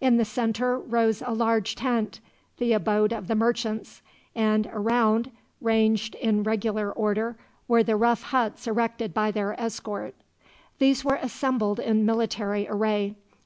In 0.00 0.16
the 0.16 0.24
center 0.24 0.78
rose 0.78 1.20
a 1.20 1.34
large 1.34 1.74
tent, 1.74 2.20
the 2.56 2.72
abode 2.72 3.12
of 3.12 3.28
the 3.28 3.34
merchants; 3.34 4.00
and 4.34 4.66
around, 4.72 5.30
ranged 5.60 6.14
in 6.14 6.42
regular 6.44 6.90
order, 6.90 7.36
were 7.68 7.82
the 7.82 7.94
rough 7.96 8.22
huts 8.22 8.66
erected 8.66 9.12
by 9.12 9.30
their 9.32 9.52
escort. 9.60 10.14
These 10.78 11.04
were 11.04 11.18
assembled 11.20 11.78
in 11.78 12.06
military 12.06 12.66
array. 12.66 13.16